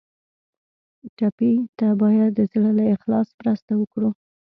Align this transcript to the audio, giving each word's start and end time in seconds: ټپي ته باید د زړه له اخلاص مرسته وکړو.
ټپي 1.17 1.51
ته 1.77 1.87
باید 2.01 2.29
د 2.37 2.39
زړه 2.51 2.71
له 2.77 2.85
اخلاص 2.95 3.27
مرسته 3.39 3.71
وکړو. 3.77 4.09